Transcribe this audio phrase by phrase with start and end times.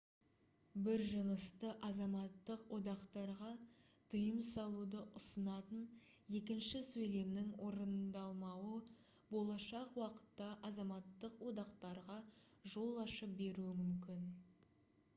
[0.85, 3.49] бір жынысты азаматтық одақтарға
[4.13, 5.83] тыйым салуды ұсынатын
[6.39, 8.73] екінші сөйлемнің орындалмауы
[9.35, 12.17] болашақ уақытта азаматтық одақтарға
[12.77, 14.27] жол ашып беруі мүмкін